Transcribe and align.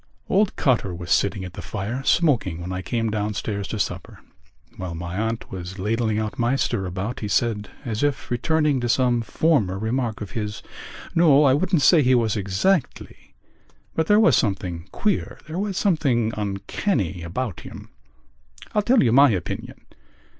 Old 0.29 0.55
Cotter 0.55 0.95
was 0.95 1.11
sitting 1.11 1.45
at 1.45 1.53
the 1.53 1.61
fire, 1.61 2.01
smoking, 2.03 2.59
when 2.59 2.71
I 2.73 2.81
came 2.81 3.11
downstairs 3.11 3.67
to 3.67 3.77
supper. 3.77 4.19
While 4.75 4.95
my 4.95 5.15
aunt 5.15 5.51
was 5.51 5.77
ladling 5.77 6.17
out 6.17 6.39
my 6.39 6.55
stirabout 6.55 7.19
he 7.19 7.27
said, 7.27 7.69
as 7.85 8.01
if 8.01 8.31
returning 8.31 8.79
to 8.79 8.89
some 8.89 9.21
former 9.21 9.77
remark 9.77 10.19
of 10.19 10.31
his: 10.31 10.63
"No, 11.13 11.43
I 11.43 11.53
wouldn't 11.53 11.83
say 11.83 12.01
he 12.01 12.15
was 12.15 12.35
exactly... 12.35 13.35
but 13.93 14.07
there 14.07 14.19
was 14.19 14.35
something 14.35 14.89
queer... 14.91 15.37
there 15.45 15.59
was 15.59 15.77
something 15.77 16.33
uncanny 16.35 17.21
about 17.21 17.59
him. 17.59 17.91
I'll 18.73 18.81
tell 18.81 19.03
you 19.03 19.11
my 19.11 19.29
opinion...." 19.29 19.81